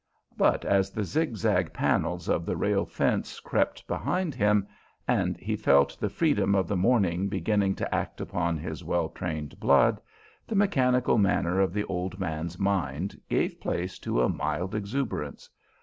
But 0.35 0.65
as 0.65 0.89
the 0.89 1.03
zigzag 1.03 1.73
panels 1.73 2.27
of 2.27 2.43
the 2.43 2.57
rail 2.57 2.87
fence 2.87 3.39
crept 3.39 3.85
behind 3.85 4.33
him, 4.33 4.67
and 5.07 5.37
he 5.37 5.55
felt 5.55 5.95
the 5.99 6.09
freedom 6.09 6.55
of 6.55 6.67
the 6.67 6.75
morning 6.75 7.27
beginning 7.27 7.75
to 7.75 7.93
act 7.93 8.19
upon 8.19 8.57
his 8.57 8.83
well 8.83 9.09
trained 9.09 9.59
blood, 9.59 10.01
the 10.47 10.55
mechanical 10.55 11.19
manner 11.19 11.59
of 11.59 11.71
the 11.71 11.83
old 11.85 12.19
man's 12.19 12.57
mind 12.57 13.21
gave 13.29 13.61
place 13.61 13.99
to 13.99 14.23
a 14.23 14.27
mild 14.27 14.73
exuberance. 14.73 15.47